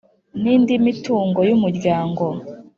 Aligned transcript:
N 0.41 0.43
indi 0.53 0.73
mitungo 0.85 1.39
y 1.47 1.51
umuryango 1.57 2.23